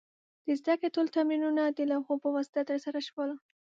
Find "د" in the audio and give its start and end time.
0.45-0.47, 1.67-1.79